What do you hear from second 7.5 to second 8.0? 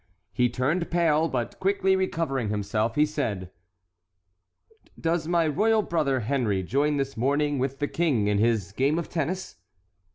with the